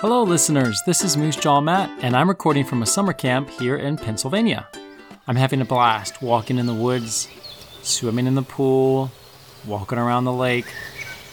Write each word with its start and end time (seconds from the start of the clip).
Hello, 0.00 0.22
listeners. 0.22 0.80
This 0.86 1.04
is 1.04 1.18
Moose 1.18 1.36
Jaw 1.36 1.60
Matt, 1.60 1.90
and 2.00 2.16
I'm 2.16 2.30
recording 2.30 2.64
from 2.64 2.80
a 2.80 2.86
summer 2.86 3.12
camp 3.12 3.50
here 3.50 3.76
in 3.76 3.98
Pennsylvania. 3.98 4.66
I'm 5.28 5.36
having 5.36 5.60
a 5.60 5.66
blast 5.66 6.22
walking 6.22 6.56
in 6.56 6.64
the 6.64 6.72
woods, 6.72 7.28
swimming 7.82 8.26
in 8.26 8.34
the 8.34 8.40
pool, 8.40 9.10
walking 9.66 9.98
around 9.98 10.24
the 10.24 10.32
lake, 10.32 10.64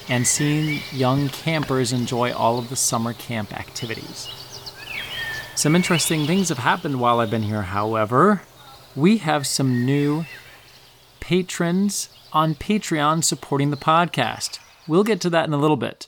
and 0.10 0.28
seeing 0.28 0.82
young 0.92 1.30
campers 1.30 1.94
enjoy 1.94 2.34
all 2.34 2.60
of 2.60 2.68
the 2.68 2.76
summer 2.76 3.14
camp 3.14 3.58
activities. 3.58 4.28
Some 5.56 5.74
interesting 5.74 6.26
things 6.26 6.50
have 6.50 6.58
happened 6.58 7.00
while 7.00 7.22
I've 7.22 7.32
been 7.32 7.44
here, 7.44 7.62
however. 7.62 8.42
We 8.98 9.20
have 9.20 9.48
some 9.48 9.86
new 9.86 10.26
patrons 11.22 12.10
on 12.34 12.54
Patreon 12.54 13.24
supporting 13.24 13.72
the 13.72 13.78
podcast. 13.78 14.60
We'll 14.90 15.06
get 15.06 15.22
to 15.22 15.30
that 15.30 15.48
in 15.48 15.54
a 15.54 15.58
little 15.58 15.78
bit. 15.78 16.08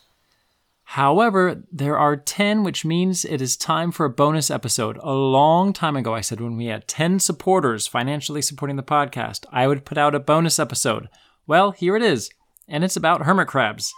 However, 0.93 1.61
there 1.71 1.99
are 1.99 2.17
10, 2.17 2.63
which 2.63 2.83
means 2.83 3.23
it 3.23 3.43
is 3.43 3.55
time 3.55 3.91
for 3.91 4.07
a 4.07 4.09
bonus 4.09 4.49
episode. 4.49 4.97
A 5.03 5.13
long 5.13 5.71
time 5.71 5.95
ago, 5.95 6.15
I 6.15 6.21
said 6.21 6.41
when 6.41 6.57
we 6.57 6.65
had 6.65 6.87
10 6.87 7.19
supporters 7.19 7.85
financially 7.85 8.41
supporting 8.41 8.75
the 8.75 8.81
podcast, 8.81 9.45
I 9.51 9.67
would 9.67 9.85
put 9.85 9.99
out 9.99 10.15
a 10.15 10.19
bonus 10.19 10.57
episode. 10.57 11.07
Well, 11.45 11.69
here 11.69 11.95
it 11.95 12.01
is, 12.01 12.31
and 12.67 12.83
it's 12.83 12.95
about 12.95 13.21
hermit 13.21 13.47
crabs. 13.47 13.93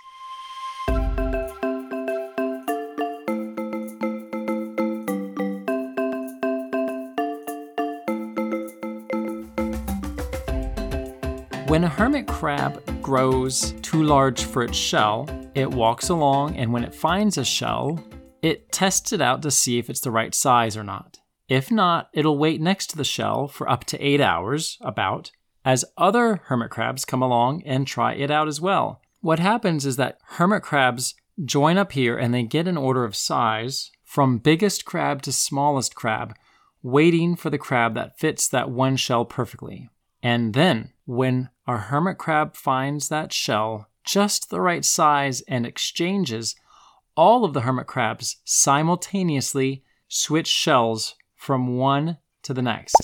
When 11.72 11.86
a 11.86 11.88
hermit 11.88 12.27
crab 12.27 13.02
grows 13.02 13.72
too 13.82 14.04
large 14.04 14.44
for 14.44 14.62
its 14.62 14.77
shell, 14.77 15.26
it 15.55 15.72
walks 15.72 16.10
along 16.10 16.58
and 16.58 16.74
when 16.74 16.84
it 16.84 16.94
finds 16.94 17.38
a 17.38 17.46
shell, 17.46 18.04
it 18.41 18.74
tests 18.74 19.13
it 19.13 19.22
out 19.22 19.41
to 19.44 19.52
see 19.52 19.78
if 19.78 19.90
it's 19.90 20.02
the 20.02 20.12
right 20.12 20.36
size 20.36 20.76
or 20.76 20.84
not. 20.84 21.20
If 21.48 21.72
not, 21.72 22.10
it'll 22.12 22.38
wait 22.38 22.60
next 22.60 22.88
to 22.88 22.98
the 22.98 23.05
shell 23.05 23.48
for 23.48 23.70
up 23.70 23.86
to 23.86 24.05
eight 24.05 24.20
hours, 24.20 24.80
about, 24.82 25.32
as 25.63 25.86
other 25.98 26.41
hermit 26.48 26.72
crabs 26.72 27.05
come 27.05 27.22
along 27.22 27.63
and 27.63 27.88
try 27.88 28.16
it 28.16 28.30
out 28.30 28.50
as 28.50 28.60
well. 28.60 29.00
What 29.22 29.40
happens 29.40 29.85
is 29.85 29.96
that 29.96 30.20
hermit 30.26 30.63
crabs 30.63 31.16
join 31.46 31.78
up 31.78 31.94
here 31.94 32.18
and 32.18 32.34
they 32.34 32.44
get 32.44 32.68
an 32.68 32.76
order 32.76 33.06
of 33.06 33.16
size 33.16 33.91
from 34.04 34.40
biggest 34.40 34.84
crab 34.84 35.22
to 35.22 35.32
smallest 35.32 35.96
crab, 35.96 36.35
waiting 36.84 37.38
for 37.38 37.50
the 37.50 37.58
crab 37.58 37.94
that 37.94 38.20
fits 38.20 38.50
that 38.50 38.70
one 38.70 38.98
shell 38.98 39.24
perfectly. 39.24 39.90
And 40.24 40.54
then, 40.54 40.91
when 41.05 41.50
our 41.66 41.77
hermit 41.77 42.18
crab 42.18 42.55
finds 42.55 43.10
that 43.10 43.34
shell 43.34 43.90
just 44.04 44.50
the 44.50 44.62
right 44.62 44.86
size 44.86 45.41
and 45.48 45.66
exchanges, 45.66 46.55
all 47.16 47.44
of 47.44 47.54
the 47.54 47.62
hermit 47.62 47.88
crabs 47.88 48.38
simultaneously 48.44 49.84
switch 50.08 50.48
shells 50.48 51.16
from 51.36 51.78
one 51.78 52.18
to 52.44 52.54
the 52.54 52.62
next. 52.62 52.96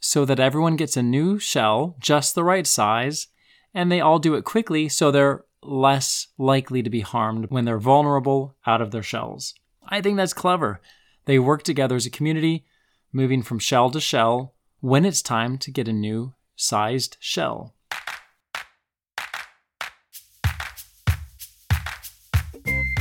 So 0.00 0.24
that 0.24 0.40
everyone 0.40 0.76
gets 0.76 0.96
a 0.96 1.02
new 1.02 1.38
shell, 1.38 1.96
just 1.98 2.34
the 2.34 2.44
right 2.44 2.66
size, 2.66 3.28
and 3.74 3.90
they 3.90 4.00
all 4.00 4.18
do 4.18 4.34
it 4.34 4.44
quickly 4.44 4.88
so 4.88 5.10
they're 5.10 5.44
less 5.62 6.28
likely 6.38 6.82
to 6.82 6.90
be 6.90 7.00
harmed 7.00 7.46
when 7.50 7.64
they're 7.64 7.78
vulnerable 7.78 8.56
out 8.66 8.80
of 8.80 8.90
their 8.90 9.02
shells. 9.02 9.54
I 9.86 10.00
think 10.00 10.16
that's 10.16 10.32
clever. 10.32 10.80
They 11.24 11.38
work 11.38 11.62
together 11.62 11.96
as 11.96 12.06
a 12.06 12.10
community, 12.10 12.64
moving 13.12 13.42
from 13.42 13.58
shell 13.58 13.90
to 13.90 14.00
shell 14.00 14.54
when 14.80 15.04
it's 15.04 15.22
time 15.22 15.58
to 15.58 15.70
get 15.72 15.88
a 15.88 15.92
new 15.92 16.34
sized 16.56 17.16
shell. 17.18 17.74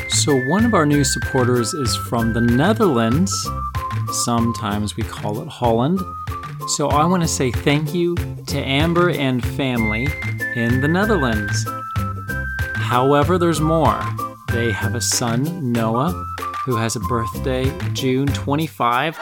So, 0.09 0.37
one 0.49 0.65
of 0.65 0.73
our 0.73 0.85
new 0.85 1.03
supporters 1.03 1.73
is 1.73 1.95
from 1.95 2.33
the 2.33 2.41
Netherlands. 2.41 3.31
Sometimes 4.11 4.97
we 4.97 5.03
call 5.03 5.41
it 5.41 5.47
Holland. 5.47 6.01
So, 6.75 6.89
I 6.89 7.05
want 7.05 7.23
to 7.23 7.29
say 7.29 7.51
thank 7.51 7.93
you 7.93 8.15
to 8.15 8.57
Amber 8.57 9.11
and 9.11 9.45
family 9.45 10.07
in 10.55 10.81
the 10.81 10.87
Netherlands. 10.87 11.65
However, 12.75 13.37
there's 13.37 13.61
more. 13.61 14.01
They 14.51 14.71
have 14.71 14.95
a 14.95 15.01
son, 15.01 15.71
Noah, 15.71 16.11
who 16.65 16.75
has 16.75 16.95
a 16.95 16.99
birthday 17.01 17.71
June 17.93 18.27
25. 18.27 19.17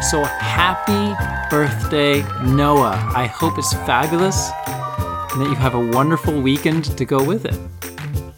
So 0.00 0.24
happy 0.24 1.14
birthday, 1.50 2.22
Noah. 2.44 3.12
I 3.14 3.26
hope 3.26 3.58
it's 3.58 3.72
fabulous 3.72 4.50
and 4.66 5.42
that 5.42 5.48
you 5.50 5.54
have 5.56 5.74
a 5.74 5.86
wonderful 5.90 6.40
weekend 6.40 6.96
to 6.96 7.04
go 7.04 7.22
with 7.22 7.44
it. 7.44 7.58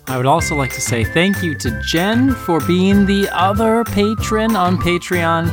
I 0.09 0.17
would 0.17 0.27
also 0.27 0.57
like 0.57 0.73
to 0.73 0.81
say 0.81 1.05
thank 1.05 1.43
you 1.43 1.55
to 1.59 1.81
Jen 1.83 2.35
for 2.35 2.61
being 2.61 3.07
the 3.07 3.29
other 3.31 3.85
patron 3.85 4.57
on 4.57 4.79
Patreon. 4.79 5.49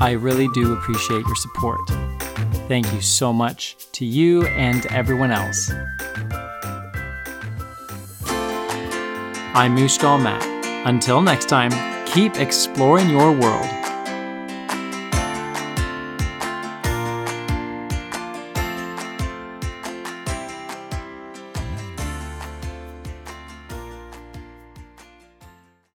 I 0.00 0.12
really 0.12 0.48
do 0.48 0.72
appreciate 0.72 1.24
your 1.24 1.36
support. 1.36 1.80
Thank 2.66 2.92
you 2.92 3.00
so 3.00 3.32
much 3.32 3.76
to 3.92 4.04
you 4.04 4.44
and 4.46 4.86
everyone 4.86 5.30
else. 5.30 5.70
I'm 9.54 9.76
Jaw 9.76 10.18
Matt. 10.18 10.42
Until 10.86 11.20
next 11.20 11.48
time, 11.48 11.70
keep 12.06 12.36
exploring 12.36 13.10
your 13.10 13.30
world. 13.30 13.81